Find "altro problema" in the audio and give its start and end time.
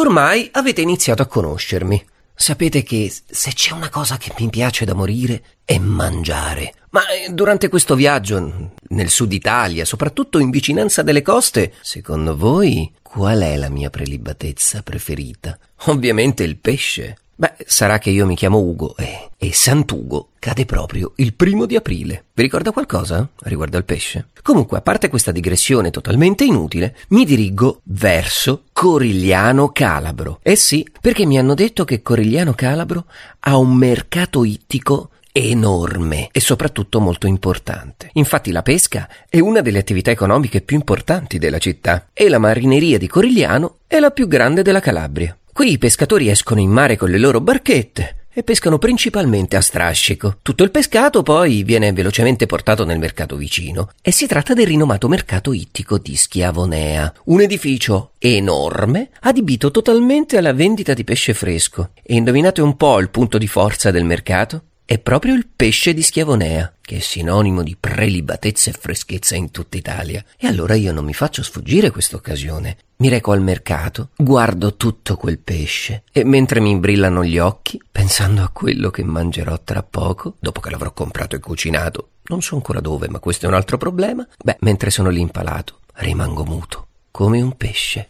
83.54-84.26